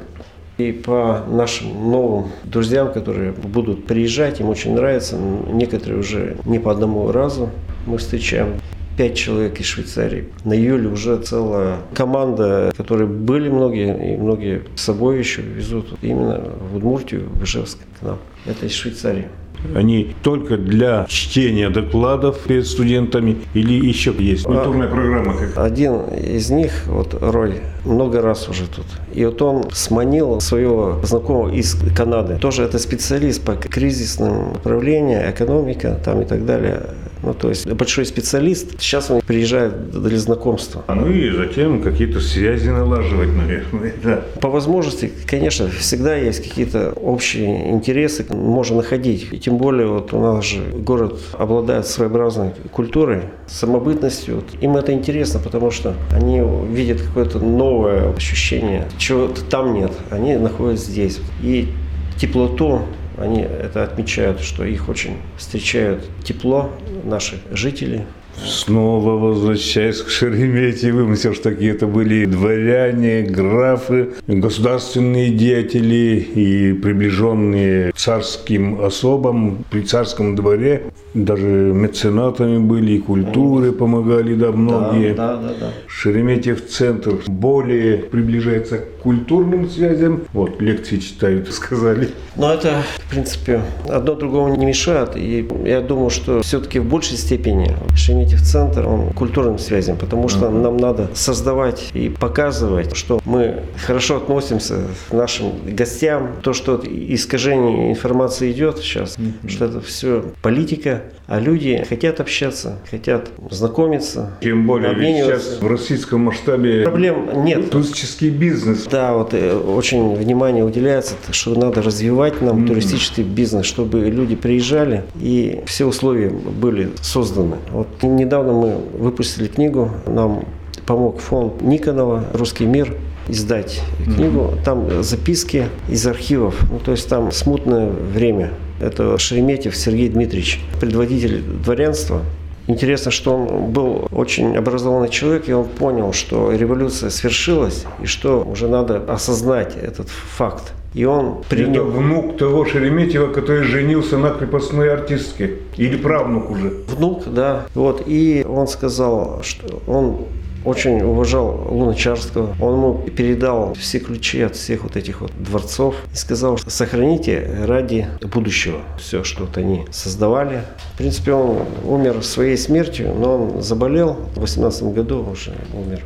И 0.59 0.73
по 0.73 1.23
нашим 1.25 1.89
новым 1.89 2.31
друзьям, 2.43 2.91
которые 2.91 3.31
будут 3.31 3.85
приезжать, 3.85 4.41
им 4.41 4.49
очень 4.49 4.75
нравится. 4.75 5.17
Некоторые 5.17 5.99
уже 5.99 6.35
не 6.43 6.59
по 6.59 6.69
одному 6.69 7.09
разу 7.13 7.49
мы 7.85 7.97
встречаем. 7.97 8.59
Пять 8.97 9.15
человек 9.15 9.57
из 9.61 9.65
Швейцарии. 9.67 10.25
На 10.43 10.51
июле 10.51 10.89
уже 10.89 11.17
целая 11.19 11.77
команда, 11.93 12.73
которые 12.75 13.07
были 13.07 13.47
многие, 13.47 14.15
и 14.15 14.17
многие 14.17 14.63
с 14.75 14.81
собой 14.81 15.19
еще 15.19 15.41
везут 15.41 15.97
именно 16.01 16.43
в 16.73 16.75
Удмуртию, 16.75 17.29
в 17.29 17.43
Ижевск 17.45 17.77
к 17.97 18.03
нам. 18.03 18.17
Это 18.45 18.65
из 18.65 18.73
Швейцарии. 18.73 19.29
Они 19.75 20.15
только 20.23 20.57
для 20.57 21.05
чтения 21.07 21.69
докладов 21.69 22.39
перед 22.39 22.65
студентами 22.67 23.37
или 23.53 23.73
еще 23.73 24.13
есть 24.17 24.43
культурная 24.43 24.87
программа 24.87 25.33
какая 25.33 25.65
Один 25.65 26.01
из 26.09 26.49
них, 26.49 26.71
вот 26.87 27.15
Рой, 27.21 27.61
много 27.85 28.21
раз 28.21 28.47
уже 28.49 28.67
тут. 28.67 28.85
И 29.13 29.25
вот 29.25 29.41
он 29.41 29.63
сманил 29.71 30.39
своего 30.41 30.99
знакомого 31.03 31.53
из 31.53 31.75
Канады. 31.95 32.37
Тоже 32.37 32.63
это 32.63 32.79
специалист 32.79 33.43
по 33.43 33.55
кризисным 33.55 34.53
направлениям, 34.53 35.29
экономика 35.29 35.99
там 36.03 36.21
и 36.21 36.25
так 36.25 36.45
далее. 36.45 36.81
Ну, 37.21 37.33
то 37.33 37.49
есть 37.49 37.67
большой 37.71 38.05
специалист. 38.05 38.79
Сейчас 38.79 39.11
он 39.11 39.21
приезжает 39.21 39.91
для 39.91 40.17
знакомства. 40.17 40.83
Ну 40.87 41.11
и 41.11 41.31
затем 41.31 41.81
какие-то 41.81 42.19
связи 42.21 42.69
налаживать, 42.69 43.29
наверное. 43.29 43.93
Да. 44.03 44.23
По 44.41 44.49
возможности, 44.49 45.11
конечно, 45.25 45.69
всегда 45.69 46.15
есть 46.15 46.47
какие-то 46.47 46.91
общие 46.91 47.71
интересы, 47.71 48.25
можно 48.29 48.77
находить. 48.77 49.27
И 49.31 49.37
тем 49.37 49.57
более 49.57 49.87
вот 49.87 50.13
у 50.13 50.19
нас 50.19 50.45
же 50.45 50.61
город 50.61 51.19
обладает 51.37 51.87
своеобразной 51.87 52.51
культурой, 52.71 53.23
самобытностью. 53.47 54.35
Вот 54.35 54.45
им 54.61 54.77
это 54.77 54.93
интересно, 54.93 55.39
потому 55.39 55.71
что 55.71 55.95
они 56.11 56.41
видят 56.71 57.01
какое-то 57.01 57.39
новое 57.39 58.13
ощущение, 58.13 58.87
чего-то 58.97 59.43
там 59.43 59.73
нет. 59.73 59.91
Они 60.09 60.35
находятся 60.37 60.89
здесь. 60.89 61.19
И 61.41 61.69
теплоту 62.17 62.81
они 63.17 63.41
это 63.41 63.83
отмечают, 63.83 64.39
что 64.39 64.63
их 64.63 64.87
очень 64.87 65.17
встречают 65.37 66.05
тепло 66.23 66.69
наши 67.03 67.39
жители, 67.51 68.05
Снова 68.45 69.17
возвращаясь 69.17 70.01
к 70.01 70.09
Шереметьевым, 70.09 71.15
все 71.15 71.33
же 71.33 71.41
таки 71.41 71.65
это 71.65 71.87
были 71.87 72.25
дворяне, 72.25 73.23
графы, 73.23 74.09
государственные 74.27 75.31
деятели 75.31 76.19
и 76.35 76.73
приближенные 76.73 77.91
царским 77.95 78.83
особам 78.83 79.65
при 79.69 79.81
царском 79.81 80.35
дворе. 80.35 80.83
Даже 81.13 81.47
меценатами 81.47 82.59
были, 82.59 82.93
и 82.93 82.99
культуры 82.99 83.71
помогали, 83.71 84.35
да, 84.35 84.51
многие. 84.51 85.15
Да, 85.15 85.37
да, 85.37 85.53
да. 85.59 85.71
Шереметьев 85.87 86.67
центр 86.67 87.15
более 87.25 87.97
приближается 87.97 88.77
к 88.77 88.99
культурным 88.99 89.67
связям. 89.69 90.21
Вот, 90.33 90.61
лекции 90.61 90.97
читают, 90.97 91.51
сказали. 91.53 92.09
Но 92.35 92.53
это, 92.53 92.83
в 92.99 93.09
принципе, 93.09 93.61
одно 93.87 94.13
другому 94.13 94.55
не 94.55 94.67
мешает. 94.67 95.15
И 95.15 95.47
я 95.65 95.81
думаю, 95.81 96.11
что 96.11 96.43
все-таки 96.43 96.77
в 96.77 96.85
большей 96.85 97.17
степени 97.17 97.75
Шереметьев 97.95 98.28
центр, 98.37 98.87
он 98.87 99.11
культурным 99.11 99.59
связям, 99.59 99.97
потому 99.97 100.29
что 100.29 100.49
нам 100.49 100.77
надо 100.77 101.09
создавать 101.13 101.89
и 101.93 102.09
показывать, 102.09 102.95
что 102.95 103.21
мы 103.25 103.63
хорошо 103.85 104.17
относимся 104.17 104.77
к 105.09 105.13
нашим 105.13 105.51
гостям. 105.65 106.35
То, 106.41 106.53
что 106.53 106.81
искажение 106.83 107.91
информации 107.91 108.51
идет 108.51 108.79
сейчас, 108.79 109.17
что 109.47 109.65
это 109.65 109.81
все 109.81 110.23
политика, 110.41 111.03
а 111.27 111.39
люди 111.39 111.85
хотят 111.87 112.19
общаться, 112.19 112.79
хотят 112.89 113.29
знакомиться, 113.51 114.31
Тем 114.41 114.65
более, 114.65 114.95
сейчас 114.95 115.59
в 115.61 115.67
российском 115.67 116.21
масштабе 116.21 116.83
Проблем 116.83 117.43
нет. 117.43 117.69
туристический 117.69 118.29
бизнес. 118.29 118.87
Да, 118.89 119.13
вот 119.13 119.33
э, 119.33 119.55
очень 119.55 120.15
внимание 120.15 120.65
уделяется, 120.65 121.13
что 121.31 121.53
надо 121.53 121.81
развивать 121.81 122.41
нам 122.41 122.65
туристический 122.67 123.23
бизнес, 123.23 123.65
чтобы 123.65 124.09
люди 124.09 124.35
приезжали 124.35 125.03
и 125.21 125.61
все 125.65 125.85
условия 125.85 126.29
были 126.29 126.89
созданы. 127.01 127.57
Вот 127.71 127.87
недавно 128.19 128.53
мы 128.53 128.75
выпустили 128.97 129.47
книгу, 129.47 129.91
нам 130.05 130.45
помог 130.85 131.19
фонд 131.19 131.61
Никонова 131.61 132.25
«Русский 132.33 132.65
мир» 132.65 132.95
издать 133.27 133.81
книгу. 134.03 134.53
Там 134.65 135.03
записки 135.03 135.65
из 135.87 136.05
архивов, 136.05 136.55
ну, 136.69 136.79
то 136.79 136.91
есть 136.91 137.07
там 137.07 137.31
смутное 137.31 137.89
время. 137.89 138.51
Это 138.79 139.17
Шереметьев 139.17 139.75
Сергей 139.75 140.09
Дмитриевич, 140.09 140.61
предводитель 140.79 141.41
дворянства. 141.41 142.21
Интересно, 142.69 143.09
что 143.09 143.33
он 143.33 143.71
был 143.71 144.07
очень 144.11 144.55
образованный 144.55 145.09
человек, 145.09 145.49
и 145.49 145.53
он 145.53 145.65
понял, 145.65 146.13
что 146.13 146.51
революция 146.51 147.09
свершилась, 147.09 147.85
и 147.99 148.05
что 148.05 148.43
уже 148.43 148.67
надо 148.67 149.03
осознать 149.07 149.75
этот 149.75 150.09
факт. 150.09 150.73
И 150.93 151.03
он 151.03 151.43
принял... 151.49 151.71
Это 151.71 151.97
внук 151.97 152.37
того 152.37 152.65
Шереметьева, 152.65 153.33
который 153.33 153.63
женился 153.63 154.19
на 154.19 154.29
крепостной 154.29 154.93
артистке. 154.93 155.55
Или 155.77 155.97
правнук 155.97 156.51
уже. 156.51 156.69
Внук, 156.87 157.23
да. 157.25 157.65
Вот. 157.73 158.03
И 158.05 158.45
он 158.47 158.67
сказал, 158.67 159.41
что 159.41 159.81
он 159.87 160.25
очень 160.65 161.01
уважал 161.01 161.67
Луначарского. 161.69 162.55
Он 162.59 162.73
ему 162.73 162.93
передал 163.09 163.73
все 163.73 163.99
ключи 163.99 164.41
от 164.41 164.55
всех 164.55 164.83
вот 164.83 164.95
этих 164.95 165.21
вот 165.21 165.31
дворцов 165.37 165.95
и 166.13 166.15
сказал, 166.15 166.57
что 166.57 166.69
сохраните 166.69 167.63
ради 167.65 168.07
будущего 168.21 168.79
все, 168.97 169.23
что 169.23 169.45
вот 169.45 169.57
они 169.57 169.85
создавали. 169.91 170.63
В 170.93 170.97
принципе, 170.97 171.33
он 171.33 171.65
умер 171.85 172.23
своей 172.23 172.57
смертью, 172.57 173.13
но 173.17 173.43
он 173.43 173.61
заболел 173.61 174.17
в 174.35 174.41
18 174.41 174.83
году 174.83 175.25
уже 175.31 175.53
умер. 175.73 176.03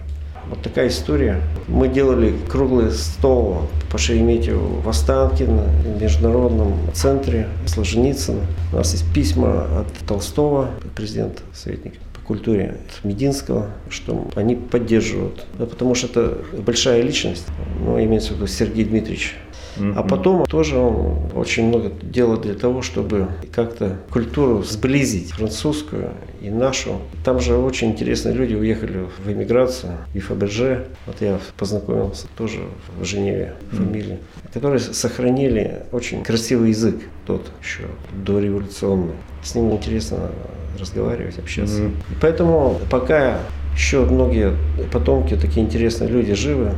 Вот 0.49 0.61
такая 0.61 0.89
история. 0.89 1.41
Мы 1.67 1.87
делали 1.87 2.35
круглый 2.49 2.91
стол 2.91 3.61
по 3.89 3.97
Шереметьеву 3.97 4.81
в 4.81 4.89
Останкино, 4.89 5.63
в 5.63 6.01
Международном 6.01 6.73
центре 6.93 7.47
Солженицына. 7.65 8.41
У 8.71 8.75
нас 8.75 8.91
есть 8.91 9.11
письма 9.13 9.65
от 9.79 9.87
Толстого, 10.05 10.69
президента 10.95 11.41
советника 11.53 11.97
культуре 12.25 12.77
Мединского, 13.03 13.69
что 13.89 14.27
они 14.35 14.55
поддерживают. 14.55 15.45
Потому 15.57 15.95
что 15.95 16.07
это 16.07 16.37
большая 16.61 17.01
личность, 17.01 17.45
ну, 17.79 18.01
имеется 18.03 18.33
в 18.33 18.37
виду 18.37 18.47
Сергей 18.47 18.85
Дмитриевич. 18.85 19.35
Mm-hmm. 19.75 19.93
А 19.95 20.03
потом 20.03 20.45
тоже 20.45 20.77
он 20.77 21.31
очень 21.33 21.67
много 21.67 21.91
делал 22.01 22.37
для 22.37 22.53
того, 22.53 22.81
чтобы 22.81 23.29
как-то 23.51 23.97
культуру 24.11 24.61
сблизить, 24.61 25.31
французскую 25.31 26.11
и 26.41 26.49
нашу. 26.49 26.99
Там 27.25 27.39
же 27.39 27.55
очень 27.55 27.91
интересные 27.91 28.35
люди 28.35 28.53
уехали 28.53 29.07
в 29.17 29.31
эмиграцию, 29.31 29.93
и 30.13 30.19
Фаберже, 30.19 30.87
вот 31.07 31.21
я 31.21 31.39
познакомился 31.57 32.27
тоже 32.37 32.59
в 32.99 33.03
Женеве, 33.03 33.55
фамилии, 33.71 34.19
mm-hmm. 34.19 34.53
которые 34.53 34.79
сохранили 34.79 35.83
очень 35.91 36.23
красивый 36.23 36.69
язык, 36.69 36.97
тот 37.25 37.49
еще 37.61 37.83
дореволюционный. 38.25 39.13
С 39.43 39.55
ним 39.55 39.71
интересно 39.71 40.31
разговаривать, 40.79 41.37
общаться. 41.37 41.81
Mm-hmm. 41.81 42.17
Поэтому 42.21 42.79
пока 42.89 43.39
еще 43.75 44.05
многие 44.05 44.53
потомки, 44.91 45.35
такие 45.35 45.65
интересные 45.65 46.09
люди 46.09 46.33
живы, 46.33 46.71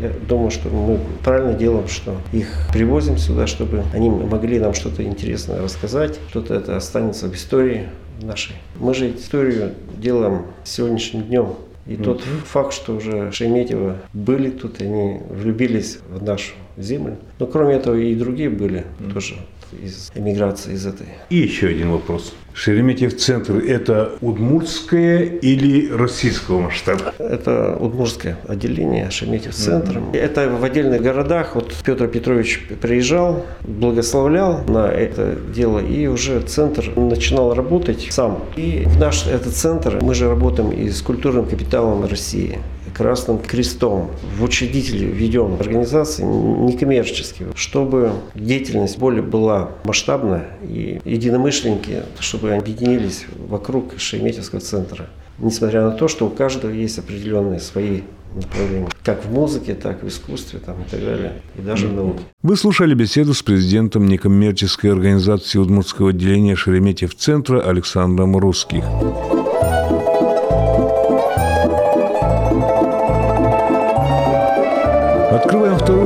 я 0.00 0.10
думаю, 0.28 0.50
что 0.50 0.68
мы 0.68 0.98
правильно 1.22 1.54
делаем, 1.54 1.86
что 1.86 2.16
их 2.32 2.48
привозим 2.72 3.18
сюда, 3.18 3.46
чтобы 3.46 3.84
они 3.92 4.10
могли 4.10 4.58
нам 4.58 4.74
что-то 4.74 5.04
интересное 5.04 5.62
рассказать, 5.62 6.18
что-то 6.30 6.54
это 6.54 6.76
останется 6.76 7.28
в 7.28 7.34
истории 7.34 7.88
нашей. 8.20 8.56
Мы 8.76 8.94
же 8.94 9.14
историю 9.14 9.72
делаем 9.96 10.46
сегодняшним 10.64 11.22
днем. 11.22 11.54
И 11.86 11.94
mm-hmm. 11.94 12.04
тот 12.04 12.22
факт, 12.46 12.72
что 12.72 12.94
уже 12.94 13.32
Шереметьево 13.32 13.96
были 14.12 14.50
тут, 14.50 14.80
они 14.80 15.20
влюбились 15.30 15.98
в 16.08 16.22
нашу 16.22 16.54
землю. 16.76 17.16
Но 17.38 17.46
кроме 17.46 17.74
этого 17.74 17.96
и 17.96 18.14
другие 18.14 18.50
были 18.50 18.84
mm-hmm. 19.00 19.12
тоже 19.12 19.34
из 19.82 20.10
эмиграции 20.14 20.74
из 20.74 20.86
этой. 20.86 21.06
И 21.30 21.36
еще 21.36 21.68
один 21.68 21.90
вопрос. 21.90 22.34
Шереметьев 22.54 23.16
центр– 23.16 23.56
это 23.66 24.12
удмуртское 24.20 25.20
или 25.22 25.90
российского 25.90 26.60
масштаба? 26.60 27.14
Это 27.18 27.76
удмуртское 27.80 28.36
отделение 28.46 29.10
Шереметьев 29.10 29.54
центр. 29.54 29.98
Mm-hmm. 29.98 30.18
Это 30.18 30.48
в 30.50 30.62
отдельных 30.62 31.00
городах. 31.00 31.54
Вот 31.54 31.72
Петр 31.84 32.08
Петрович 32.08 32.66
приезжал, 32.80 33.46
благословлял 33.62 34.64
на 34.64 34.88
это 34.88 35.36
дело, 35.54 35.78
и 35.78 36.06
уже 36.06 36.40
центр 36.42 36.92
начинал 36.94 37.54
работать 37.54 38.08
сам. 38.10 38.44
И 38.56 38.84
в 38.86 38.98
наш 38.98 39.26
этот 39.26 39.54
центр 39.54 39.98
мы 40.02 40.14
же 40.14 40.28
работаем 40.28 40.70
и 40.72 40.90
с 40.90 41.00
культурным 41.00 41.46
капиталом 41.46 42.04
России. 42.04 42.58
Красным 42.94 43.38
Крестом. 43.38 44.10
В 44.36 44.42
учредители 44.42 45.04
ведем 45.04 45.54
организации 45.58 46.22
некоммерческие, 46.22 47.48
чтобы 47.54 48.12
деятельность 48.34 48.98
более 48.98 49.22
была 49.22 49.70
масштабная 49.84 50.48
и 50.62 51.00
единомышленники, 51.04 52.02
чтобы 52.18 52.52
объединились 52.52 53.26
вокруг 53.48 53.94
Шереметьевского 53.98 54.60
центра. 54.60 55.06
Несмотря 55.38 55.82
на 55.82 55.92
то, 55.92 56.08
что 56.08 56.26
у 56.26 56.30
каждого 56.30 56.70
есть 56.70 56.98
определенные 56.98 57.58
свои 57.58 58.02
направления, 58.34 58.88
как 59.02 59.24
в 59.24 59.32
музыке, 59.32 59.74
так 59.74 60.02
и 60.02 60.06
в 60.06 60.08
искусстве 60.08 60.58
там, 60.58 60.76
и 60.82 60.90
так 60.90 61.00
далее, 61.00 61.32
и 61.56 61.62
даже 61.62 61.88
в 61.88 61.94
науке. 61.94 62.20
Вы 62.42 62.56
слушали 62.56 62.94
беседу 62.94 63.34
с 63.34 63.42
президентом 63.42 64.06
некоммерческой 64.06 64.92
организации 64.92 65.58
Удмуртского 65.58 66.10
отделения 66.10 66.56
Шереметьев-центра 66.56 67.60
Александром 67.60 68.36
Русских. 68.36 68.84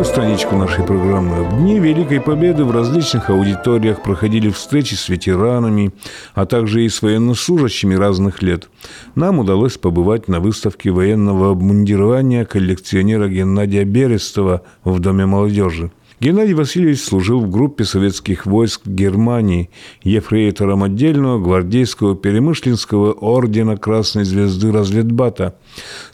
Страничку 0.07 0.57
нашей 0.57 0.85
программы. 0.85 1.43
В 1.43 1.59
дни 1.59 1.81
Великой 1.81 2.21
Победы 2.21 2.65
в 2.65 2.71
различных 2.71 3.29
аудиториях 3.29 4.03
проходили 4.03 4.49
встречи 4.51 4.95
с 4.95 5.09
ветеранами, 5.09 5.93
а 6.35 6.47
также 6.47 6.85
и 6.85 6.89
с 6.89 7.03
военнослужащими 7.03 7.95
разных 7.95 8.41
лет. 8.41 8.71
Нам 9.17 9.41
удалось 9.41 9.77
побывать 9.77 10.29
на 10.29 10.39
выставке 10.39 10.91
военного 10.91 11.51
обмундирования 11.51 12.45
коллекционера 12.45 13.29
Геннадия 13.29 13.85
Берестова 13.85 14.63
в 14.85 15.01
Доме 15.01 15.27
молодежи. 15.27 15.91
Геннадий 16.19 16.55
Васильевич 16.55 17.03
служил 17.03 17.41
в 17.41 17.51
группе 17.51 17.85
советских 17.85 18.47
войск 18.47 18.87
Германии, 18.87 19.69
ефрейтором 20.03 20.83
отдельного 20.83 21.39
гвардейского 21.39 22.17
Перемышлинского 22.17 23.13
ордена 23.13 23.77
Красной 23.77 24.25
Звезды 24.25 24.73
Разведбата. 24.73 25.59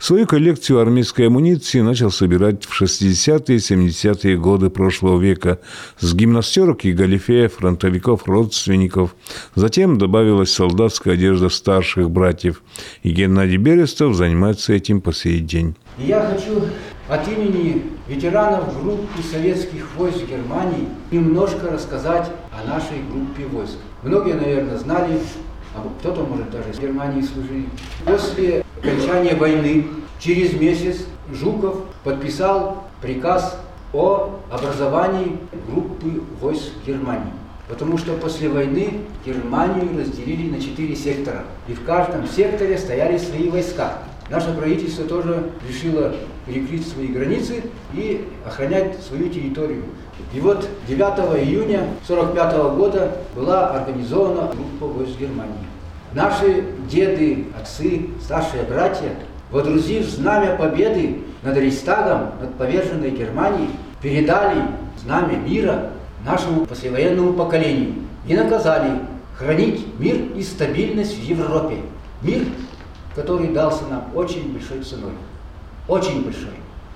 Свою 0.01 0.27
коллекцию 0.27 0.81
армейской 0.81 1.29
амуниции 1.29 1.83
начал 1.83 2.11
собирать 2.11 2.65
в 2.65 2.83
60-е 2.83 3.57
и 3.57 3.61
70-е 3.61 4.37
годы 4.39 4.71
прошлого 4.71 5.21
века 5.21 5.61
с 6.01 6.13
гимнастерок 6.15 6.85
и 6.85 6.93
галифея 6.93 7.49
фронтовиков 7.49 8.27
родственников. 8.27 9.15
Затем 9.55 9.99
добавилась 9.99 10.51
солдатская 10.51 11.15
одежда 11.15 11.49
старших 11.49 12.11
братьев. 12.11 12.65
И 13.05 13.11
Геннадий 13.13 13.57
Берестов 13.57 14.17
занимается 14.17 14.73
этим 14.73 15.01
по 15.01 15.13
сей 15.13 15.39
день. 15.39 15.77
Я 15.97 16.23
хочу 16.23 16.65
от 17.13 17.29
имени 17.29 17.83
ветеранов 18.09 18.83
группы 18.83 19.23
советских 19.23 19.87
войск 19.97 20.25
Германии 20.27 20.89
немножко 21.11 21.71
рассказать 21.71 22.31
о 22.51 22.67
нашей 22.67 23.03
группе 23.11 23.45
войск. 23.45 23.77
Многие, 24.03 24.33
наверное, 24.33 24.79
знали, 24.79 25.19
а 25.77 25.87
кто-то, 26.01 26.23
может, 26.23 26.51
даже 26.51 26.73
в 26.73 26.81
Германии 26.81 27.21
служили. 27.21 27.67
После 28.07 28.65
окончания 28.83 29.35
войны, 29.35 29.89
через 30.19 30.55
месяц, 30.59 31.05
Жуков 31.31 31.81
подписал 32.03 32.85
приказ 33.03 33.61
о 33.93 34.41
образовании 34.51 35.39
группы 35.69 36.23
войск 36.41 36.71
Германии. 36.87 37.33
Потому 37.69 37.99
что 37.99 38.15
после 38.15 38.49
войны 38.49 39.01
Германию 39.27 39.99
разделили 39.99 40.51
на 40.51 40.63
четыре 40.63 40.97
сектора. 40.97 41.45
И 41.69 41.75
в 41.75 41.85
каждом 41.85 42.27
секторе 42.27 42.79
стояли 42.79 43.19
свои 43.19 43.51
войска. 43.51 43.99
Наше 44.31 44.55
правительство 44.55 45.05
тоже 45.05 45.51
решило 45.69 46.15
перекрыть 46.47 46.87
свои 46.87 47.09
границы 47.09 47.63
и 47.95 48.29
охранять 48.47 49.03
свою 49.03 49.29
территорию. 49.29 49.85
И 50.35 50.41
вот 50.41 50.69
9 50.87 51.01
июня 51.45 51.81
1945 52.07 52.77
года 52.77 53.13
была 53.35 53.71
организована 53.71 54.51
группа 54.53 54.87
войск 54.87 55.19
Германии. 55.19 55.55
Наши 56.13 56.65
деды, 56.89 57.47
отцы, 57.59 58.11
старшие 58.23 58.65
братья, 58.65 59.11
водрузив 59.51 60.09
знамя 60.09 60.57
победы 60.57 61.19
над 61.43 61.57
Рейстагом, 61.57 62.33
над 62.41 62.55
поверженной 62.57 63.11
Германией, 63.11 63.71
передали 64.01 64.63
знамя 65.03 65.37
мира 65.37 65.91
нашему 66.25 66.67
послевоенному 66.67 67.33
поколению 67.33 67.95
и 68.27 68.35
наказали 68.35 69.01
хранить 69.37 69.87
мир 69.99 70.17
и 70.37 70.43
стабильность 70.43 71.19
в 71.19 71.23
Европе. 71.23 71.77
Мир 72.23 72.43
который 73.15 73.49
дался 73.49 73.85
нам 73.87 74.11
очень 74.15 74.53
большой 74.53 74.83
ценой. 74.83 75.13
Очень 75.93 76.25
большой. 76.25 76.55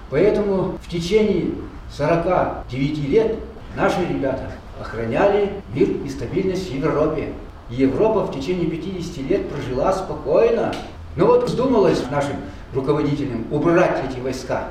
Поэтому 0.09 0.79
в 0.83 0.89
течение 0.89 1.51
49 1.95 3.09
лет 3.11 3.37
наши 3.77 4.01
ребята 4.09 4.51
охраняли 4.81 5.53
мир 5.75 5.91
и 6.03 6.09
стабильность 6.09 6.71
в 6.71 6.75
Европе. 6.75 7.35
Европа 7.69 8.21
в 8.21 8.35
течение 8.35 8.71
50 8.71 9.19
лет 9.29 9.51
прожила 9.51 9.93
спокойно. 9.93 10.73
Но 11.15 11.27
вот 11.27 11.45
вздумалось 11.45 12.05
нашим 12.11 12.37
руководителям 12.73 13.45
убрать 13.51 14.03
эти 14.11 14.19
войска. 14.19 14.69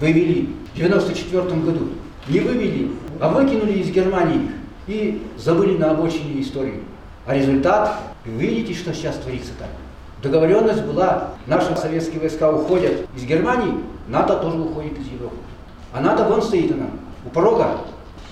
Вывели 0.00 0.48
в 0.74 0.76
94 0.76 1.42
году. 1.42 1.90
Не 2.26 2.40
вывели, 2.40 2.90
а 3.20 3.28
выкинули 3.28 3.74
из 3.74 3.92
Германии 3.92 4.50
и 4.88 5.22
забыли 5.36 5.78
на 5.78 5.92
обочине 5.92 6.40
историю. 6.40 6.82
А 7.26 7.34
результат, 7.36 7.96
видите, 8.24 8.74
что 8.74 8.92
сейчас 8.92 9.14
творится 9.18 9.52
там. 9.56 9.68
Договоренность 10.22 10.82
была, 10.82 11.28
наши 11.46 11.76
советские 11.76 12.20
войска 12.20 12.50
уходят 12.50 13.06
из 13.14 13.24
Германии, 13.24 13.74
НАТО 14.08 14.36
тоже 14.38 14.58
уходит 14.58 14.98
из 14.98 15.06
Европы. 15.06 15.36
А 15.92 16.00
НАТО 16.00 16.24
вон 16.24 16.42
стоит 16.42 16.72
она, 16.72 16.86
у 17.24 17.28
порога. 17.28 17.68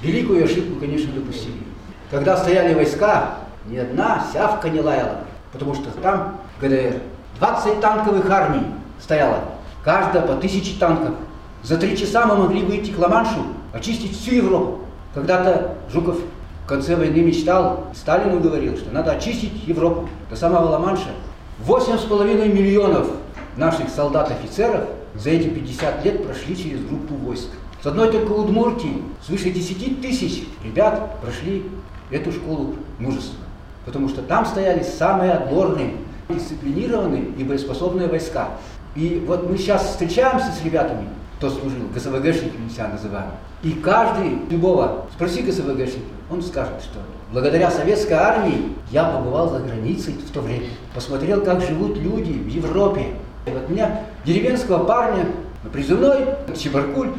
Великую 0.02 0.44
ошибку, 0.44 0.80
конечно, 0.80 1.12
допустили. 1.12 1.62
Когда 2.10 2.36
стояли 2.36 2.74
войска, 2.74 3.36
ни 3.66 3.76
одна 3.76 4.24
сявка 4.32 4.68
не 4.68 4.80
лаяла. 4.80 5.20
Потому 5.52 5.74
что 5.74 5.90
там 6.02 6.38
ГДР 6.60 7.00
20 7.38 7.80
танковых 7.80 8.28
армий 8.30 8.66
стояло, 9.00 9.38
каждая 9.84 10.26
по 10.26 10.34
тысяче 10.34 10.78
танков. 10.78 11.14
За 11.62 11.76
три 11.76 11.96
часа 11.96 12.26
мы 12.26 12.36
могли 12.36 12.62
выйти 12.62 12.90
к 12.90 12.98
Ла-Маншу, 12.98 13.46
очистить 13.72 14.16
всю 14.18 14.34
Европу. 14.34 14.80
Когда-то 15.14 15.74
Жуков 15.92 16.18
в 16.64 16.68
конце 16.68 16.96
войны 16.96 17.20
мечтал, 17.20 17.84
Сталину 17.94 18.40
говорил, 18.40 18.76
что 18.76 18.92
надо 18.92 19.12
очистить 19.12 19.66
Европу 19.66 20.08
до 20.28 20.36
самого 20.36 20.70
Ла-Манша. 20.70 21.10
Восемь 21.58 21.96
с 21.96 22.02
половиной 22.02 22.48
миллионов 22.48 23.08
наших 23.56 23.88
солдат-офицеров 23.88 24.84
за 25.14 25.30
эти 25.30 25.48
50 25.48 26.04
лет 26.04 26.22
прошли 26.22 26.54
через 26.54 26.84
группу 26.84 27.14
войск. 27.14 27.48
С 27.82 27.86
одной 27.86 28.12
только 28.12 28.30
Удмуртии 28.32 29.02
свыше 29.24 29.50
10 29.50 30.02
тысяч 30.02 30.44
ребят 30.62 31.18
прошли 31.22 31.64
эту 32.10 32.30
школу 32.30 32.74
мужества. 32.98 33.38
Потому 33.86 34.10
что 34.10 34.20
там 34.20 34.44
стояли 34.44 34.82
самые 34.82 35.32
отборные, 35.32 35.94
дисциплинированные 36.28 37.24
и 37.38 37.42
боеспособные 37.42 38.08
войска. 38.08 38.50
И 38.94 39.24
вот 39.26 39.48
мы 39.48 39.56
сейчас 39.56 39.86
встречаемся 39.86 40.52
с 40.52 40.62
ребятами, 40.62 41.08
кто 41.38 41.48
служил, 41.48 41.88
ГСВГшниками 41.94 42.68
себя 42.68 42.88
называем. 42.88 43.30
И 43.62 43.70
каждый, 43.72 44.40
любого, 44.50 45.06
спроси 45.14 45.40
ГСВГшника, 45.40 46.04
он 46.30 46.42
скажет, 46.42 46.82
что 46.82 46.98
благодаря 47.32 47.70
советской 47.70 48.14
армии 48.14 48.74
я 48.90 49.04
побывал 49.04 49.50
за 49.50 49.60
границей 49.60 50.14
в 50.14 50.30
то 50.30 50.40
время. 50.40 50.68
Посмотрел, 50.94 51.42
как 51.42 51.60
живут 51.60 51.96
люди 51.98 52.32
в 52.32 52.48
Европе. 52.48 53.06
И 53.46 53.50
вот 53.50 53.68
меня, 53.68 54.02
деревенского 54.24 54.84
парня, 54.84 55.26
призывной, 55.72 56.26
Чебаркуль, 56.56 57.10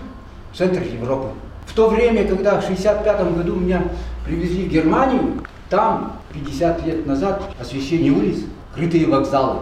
центр 0.54 0.82
Европы. 0.82 1.30
В 1.66 1.74
то 1.74 1.90
время, 1.90 2.28
когда 2.28 2.60
в 2.60 2.64
1965 2.64 3.36
году 3.36 3.56
меня 3.56 3.84
привезли 4.26 4.66
в 4.66 4.72
Германию, 4.72 5.44
там 5.70 6.22
50 6.34 6.86
лет 6.86 7.06
назад 7.06 7.44
освещение 7.60 8.12
улиц, 8.12 8.40
крытые 8.74 9.06
вокзалы, 9.08 9.60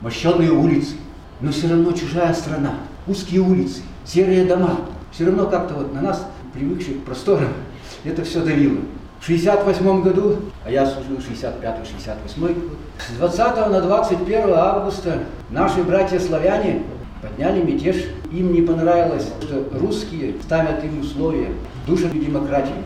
мощенные 0.00 0.52
улицы, 0.52 0.94
но 1.40 1.50
все 1.50 1.68
равно 1.68 1.92
чужая 1.92 2.32
страна, 2.34 2.74
узкие 3.06 3.40
улицы, 3.40 3.82
серые 4.04 4.44
дома. 4.44 4.76
Все 5.12 5.26
равно 5.26 5.46
как-то 5.46 5.74
вот 5.74 5.92
на 5.92 6.02
нас, 6.02 6.24
привыкших 6.54 7.02
к 7.02 7.04
просторам, 7.04 7.48
это 8.04 8.24
все 8.24 8.42
давило. 8.42 8.78
В 9.20 9.26
68 9.26 10.02
году, 10.02 10.36
а 10.64 10.70
я 10.70 10.86
служил 10.86 11.18
65-68 11.18 12.54
год, 12.54 12.78
с 13.06 13.18
20 13.18 13.70
на 13.70 13.80
21 13.82 14.54
августа 14.54 15.18
наши 15.50 15.82
братья-славяне 15.82 16.84
подняли 17.20 17.62
мятеж. 17.62 17.96
Им 18.32 18.54
не 18.54 18.62
понравилось, 18.62 19.28
что 19.42 19.68
русские 19.78 20.36
ставят 20.42 20.82
им 20.84 21.00
условия, 21.00 21.48
душат 21.86 22.12
демократию. 22.12 22.76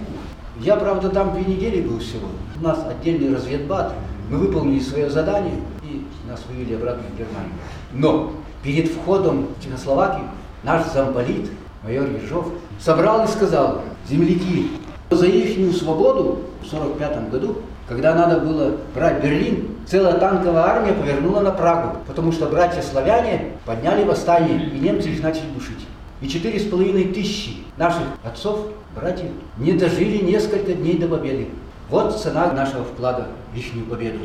Я, 0.59 0.75
правда, 0.75 1.09
там 1.09 1.35
две 1.35 1.55
недели 1.55 1.83
был 1.83 2.00
всего. 2.00 2.26
У 2.61 2.64
нас 2.64 2.85
отдельный 2.88 3.33
разведбат. 3.33 3.95
Мы 4.29 4.38
выполнили 4.38 4.81
свое 4.81 5.11
задание 5.11 5.55
и 5.85 6.05
нас 6.29 6.43
вывели 6.49 6.75
обратно 6.75 7.05
в 7.14 7.19
Германию. 7.19 7.53
Но 7.93 8.33
перед 8.64 8.91
входом 8.91 9.47
в 9.57 9.62
Чехословакию 9.62 10.26
наш 10.64 10.85
замполит, 10.93 11.50
майор 11.85 12.09
Ежов, 12.09 12.49
собрал 12.81 13.25
и 13.25 13.29
сказал, 13.29 13.83
земляки, 14.09 14.71
за 15.14 15.26
их 15.26 15.76
свободу 15.76 16.40
в 16.62 16.66
1945 16.66 17.30
году, 17.30 17.56
когда 17.88 18.14
надо 18.14 18.40
было 18.40 18.76
брать 18.94 19.23
Берлин, 19.23 19.68
целая 19.87 20.18
танковая 20.18 20.62
армия 20.62 20.92
повернула 20.92 21.40
на 21.40 21.50
Прагу, 21.50 21.99
потому 22.06 22.33
что 22.33 22.47
братья-славяне 22.47 23.52
подняли 23.64 24.04
восстание, 24.04 24.68
и 24.68 24.78
немцы 24.78 25.11
их 25.11 25.23
начали 25.23 25.49
душить. 25.54 25.87
И 26.21 26.28
четыре 26.28 26.59
с 26.59 26.64
половиной 26.64 27.04
тысячи 27.12 27.56
наших 27.76 28.02
отцов, 28.25 28.68
братьев, 28.94 29.30
не 29.59 29.73
дожили 29.73 30.25
несколько 30.25 30.73
дней 30.73 30.97
до 30.97 31.09
победы. 31.09 31.49
Вот 31.90 32.18
цена 32.18 32.50
нашего 32.52 32.85
вклада 32.85 33.26
в 33.52 33.56
их 33.56 33.90
победу. 33.90 34.21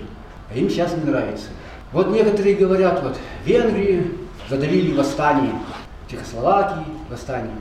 А 0.50 0.58
им 0.58 0.69
сейчас 0.69 0.93
не 0.93 1.03
нравится. 1.03 1.48
Вот 1.91 2.10
некоторые 2.10 2.55
говорят, 2.55 3.03
вот 3.03 3.17
Венгрии 3.46 4.12
задавили 4.50 4.96
восстание, 4.96 5.51
Чехословакии 6.10 6.86
восстание. 7.10 7.51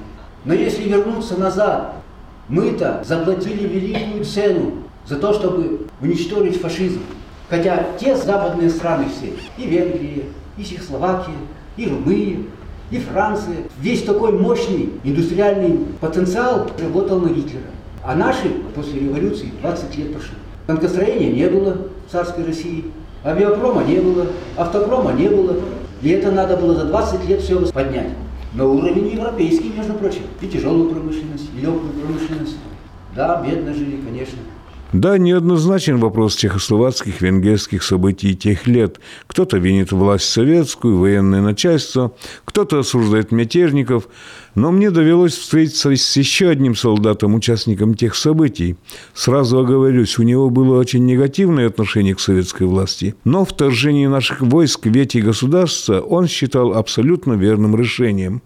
Но 0.44 0.54
если 0.54 0.88
вернуться 0.88 1.36
назад, 1.36 1.94
мы-то 2.48 3.02
заплатили 3.04 3.66
великую 3.66 4.24
цену 4.24 4.72
за 5.06 5.16
то, 5.16 5.32
чтобы 5.32 5.86
уничтожить 6.00 6.60
фашизм. 6.60 7.00
Хотя 7.48 7.86
те 7.98 8.16
западные 8.16 8.70
страны 8.70 9.06
все, 9.08 9.32
и 9.56 9.68
Венгрия, 9.68 10.24
и 10.56 10.64
Чехословакия, 10.64 11.34
и 11.76 11.88
Румыния, 11.88 12.40
и 12.90 12.98
Франция, 12.98 13.56
весь 13.80 14.02
такой 14.02 14.32
мощный 14.32 14.90
индустриальный 15.04 15.78
потенциал 16.00 16.68
работал 16.82 17.20
на 17.20 17.28
Гитлера. 17.28 17.64
А 18.04 18.14
наши 18.14 18.50
после 18.74 19.00
революции 19.00 19.52
20 19.62 19.96
лет 19.96 20.12
прошли. 20.12 20.34
Танкостроения 20.66 21.32
не 21.32 21.48
было 21.48 21.88
в 22.06 22.12
царской 22.12 22.44
России, 22.44 22.84
авиапрома 23.24 23.82
не 23.84 23.96
было, 23.96 24.26
автопрома 24.56 25.12
не 25.12 25.28
было. 25.28 25.56
И 26.02 26.10
это 26.10 26.30
надо 26.30 26.56
было 26.56 26.74
за 26.74 26.84
20 26.84 27.28
лет 27.28 27.40
все 27.40 27.60
поднять. 27.72 28.10
На 28.58 28.66
уровень 28.66 29.10
европейский, 29.10 29.68
между 29.68 29.94
прочим. 29.94 30.22
И 30.40 30.48
тяжелую 30.48 30.90
промышленность, 30.90 31.48
и 31.56 31.60
легкую 31.60 31.92
промышленность. 31.92 32.56
Да, 33.14 33.40
бедно 33.40 33.72
жили, 33.72 34.02
конечно. 34.02 34.38
Да, 34.94 35.18
неоднозначен 35.18 35.98
вопрос 35.98 36.34
чехословацких, 36.34 37.20
венгерских 37.20 37.82
событий 37.82 38.34
тех 38.34 38.66
лет. 38.66 39.00
Кто-то 39.26 39.58
винит 39.58 39.92
власть 39.92 40.24
советскую, 40.24 40.98
военное 40.98 41.42
начальство, 41.42 42.12
кто-то 42.46 42.78
осуждает 42.78 43.30
мятежников. 43.30 44.08
Но 44.54 44.72
мне 44.72 44.90
довелось 44.90 45.36
встретиться 45.36 45.94
с 45.94 46.16
еще 46.16 46.48
одним 46.48 46.74
солдатом, 46.74 47.34
участником 47.34 47.94
тех 47.94 48.14
событий. 48.14 48.76
Сразу 49.12 49.58
оговорюсь, 49.58 50.18
у 50.18 50.22
него 50.22 50.48
было 50.48 50.78
очень 50.78 51.04
негативное 51.04 51.66
отношение 51.66 52.14
к 52.14 52.20
советской 52.20 52.66
власти. 52.66 53.14
Но 53.24 53.44
вторжение 53.44 54.08
наших 54.08 54.40
войск 54.40 54.86
в 54.86 54.96
эти 54.96 55.18
государства 55.18 56.00
он 56.00 56.28
считал 56.28 56.72
абсолютно 56.72 57.34
верным 57.34 57.76
решением. 57.76 58.40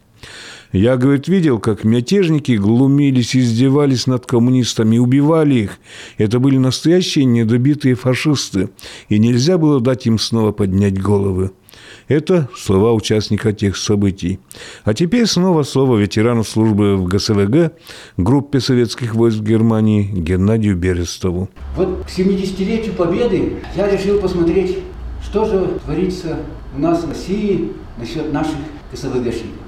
Я, 0.73 0.97
говорит, 0.97 1.29
видел, 1.29 1.59
как 1.59 1.85
мятежники 1.85 2.53
глумились, 2.53 3.37
издевались 3.37 4.07
над 4.07 4.25
коммунистами, 4.25 4.97
убивали 4.97 5.55
их. 5.55 5.79
Это 6.17 6.39
были 6.39 6.57
настоящие 6.57 7.27
недобитые 7.27 7.95
фашисты, 7.95 8.71
и 9.11 9.19
нельзя 9.19 9.59
было 9.59 9.81
дать 9.81 10.07
им 10.07 10.19
снова 10.19 10.53
поднять 10.53 10.99
головы. 11.01 11.51
Это 12.09 12.49
слова 12.57 12.93
участника 12.93 13.53
тех 13.53 13.77
событий. 13.77 14.39
А 14.85 14.95
теперь 14.95 15.27
снова 15.27 15.63
слово 15.63 15.99
ветерана 15.99 16.43
службы 16.43 16.97
в 16.97 17.05
ГСВГ, 17.05 17.73
группе 18.17 18.61
советских 18.61 19.15
войск 19.15 19.41
Германии 19.41 20.03
Геннадию 20.03 20.77
Берестову. 20.77 21.49
Вот 21.77 22.05
к 22.05 22.09
70-летию 22.09 22.95
Победы 22.95 23.55
я 23.77 23.91
решил 23.91 24.21
посмотреть, 24.21 24.79
что 25.23 25.45
же 25.45 25.79
творится 25.85 26.39
у 26.75 26.81
нас 26.81 27.05
в 27.05 27.09
России 27.09 27.73
насчет 27.99 28.33
наших 28.33 28.57
ГСВГшников. 28.91 29.62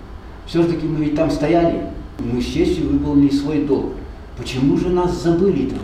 Все-таки 0.47 0.87
мы 0.87 1.05
ведь 1.05 1.17
там 1.17 1.31
стояли, 1.31 1.89
мы 2.19 2.41
с 2.41 2.47
честью 2.47 2.91
выполнили 2.91 3.31
свой 3.31 3.65
долг. 3.65 3.95
Почему 4.37 4.77
же 4.77 4.89
нас 4.89 5.23
забыли-то? 5.23 5.77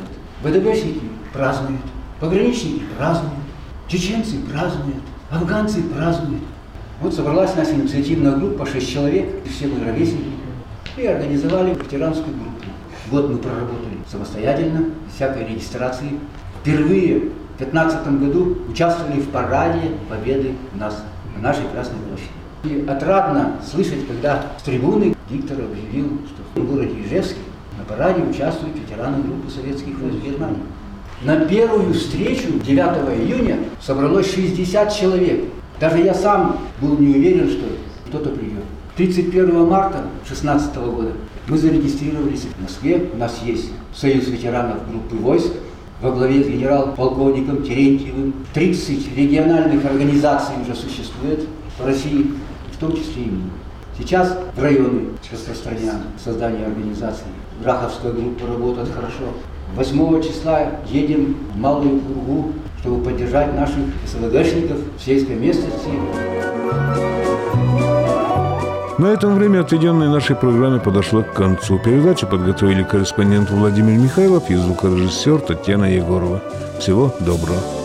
ВДВшники 0.43 1.01
празднуют, 1.33 1.83
пограничники 2.19 2.83
празднуют, 2.99 3.35
чеченцы 3.89 4.37
празднуют, 4.51 5.03
афганцы 5.31 5.83
празднуют. 5.83 6.43
Вот 7.01 7.15
собралась 7.15 7.55
наша 7.57 7.75
инициативная 7.75 8.37
группа, 8.37 8.67
шесть 8.67 8.91
человек, 8.91 9.29
все 9.49 9.67
мы 9.67 9.85
ровесники, 9.85 10.31
и 10.97 11.07
организовали 11.07 11.75
ветеранскую 11.75 12.35
группу. 12.35 12.67
Год 13.11 13.31
мы 13.31 13.39
проработали 13.39 13.99
самостоятельно, 14.11 14.87
без 15.07 15.15
всякой 15.15 15.47
регистрации. 15.49 16.19
Впервые 16.61 17.19
в 17.19 17.59
2015 17.59 18.21
году 18.21 18.59
участвовали 18.69 19.21
в 19.21 19.29
параде 19.29 19.93
победы 20.09 20.55
нас 20.75 21.03
на 21.37 21.43
нашей 21.43 21.65
Красной 21.73 21.99
площади. 22.07 22.31
И 22.63 22.85
отрадно 22.87 23.57
слышать, 23.65 24.07
когда 24.07 24.53
с 24.59 24.63
трибуны 24.63 25.15
диктор 25.31 25.59
объявил, 25.61 26.19
что 26.27 26.61
в 26.61 26.67
городе 26.67 26.93
Ижевске 27.03 27.39
на 27.79 27.85
параде 27.85 28.23
участвуют 28.23 28.77
ветераны 28.77 29.23
группы 29.23 29.51
советских 29.51 29.99
войск 29.99 30.19
Германии. 30.23 30.59
На 31.23 31.37
первую 31.47 31.95
встречу 31.95 32.49
9 32.65 32.79
июня 33.19 33.59
собралось 33.81 34.33
60 34.35 34.95
человек. 34.95 35.45
Даже 35.79 35.99
я 35.99 36.15
сам 36.15 36.59
был 36.81 36.99
не 36.99 37.17
уверен, 37.17 37.49
что 37.49 37.65
кто-то 38.09 38.31
придет. 38.31 38.65
31 38.97 39.67
марта 39.67 40.05
2016 40.27 40.77
года 40.77 41.13
мы 41.47 41.57
зарегистрировались 41.57 42.43
в 42.43 42.63
Москве. 42.63 43.09
У 43.15 43.17
нас 43.17 43.39
есть 43.43 43.71
Союз 43.95 44.29
ветеранов 44.29 44.89
группы 44.91 45.17
войск 45.17 45.53
во 46.01 46.11
главе 46.13 46.43
с 46.43 46.49
генерал-полковником 46.49 47.63
Терентьевым. 47.63 48.35
30 48.55 49.17
региональных 49.17 49.85
организаций 49.85 50.55
уже 50.63 50.75
существует 50.75 51.47
в 51.79 51.85
России 51.85 52.33
в 52.73 52.77
том 52.79 52.97
числе 52.97 53.25
и 53.25 53.31
мы. 53.31 53.51
Сейчас 53.99 54.39
в 54.57 54.63
районе 54.63 55.09
распространено 55.31 56.01
создание 56.23 56.67
организации. 56.67 57.27
Раховская 57.63 58.13
группа 58.13 58.47
работает 58.47 58.89
хорошо. 58.89 59.35
8 59.77 60.23
числа 60.23 60.81
едем 60.89 61.37
в 61.55 61.59
Малую 61.59 62.01
Кургу, 62.01 62.53
чтобы 62.81 63.05
поддержать 63.05 63.55
наших 63.55 63.85
СВГшников 64.07 64.79
в 64.99 65.05
сельской 65.05 65.37
местности. 65.37 65.91
На 69.01 69.07
этом 69.07 69.35
время, 69.35 69.61
отведенное 69.61 70.11
нашей 70.11 70.37
программе, 70.37 70.79
подошло 70.79 71.23
к 71.23 71.33
концу. 71.33 71.79
Передачу 71.79 72.27
подготовили 72.27 72.83
корреспондент 72.83 73.49
Владимир 73.49 73.99
Михайлов 73.99 74.51
и 74.51 74.55
звукорежиссер 74.55 75.41
Татьяна 75.41 75.87
Егорова. 75.87 76.43
Всего 76.79 77.11
доброго. 77.21 77.80